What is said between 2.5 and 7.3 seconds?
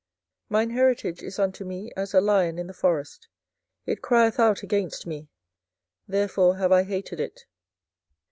in the forest; it crieth out against me: therefore have I hated